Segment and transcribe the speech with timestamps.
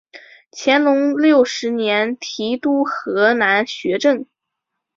[0.51, 4.25] 乾隆六十年提督河南学政。